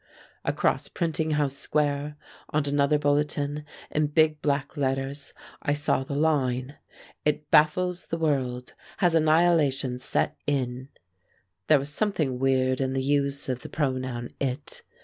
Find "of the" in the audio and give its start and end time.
13.47-13.69